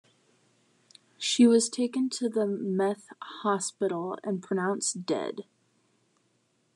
She 1.19 1.45
was 1.45 1.69
taken 1.69 2.09
to 2.09 2.27
the 2.27 2.47
Meath 2.47 3.09
Hospital 3.21 4.17
and 4.23 4.41
pronounced 4.41 5.05
dead. 5.05 5.41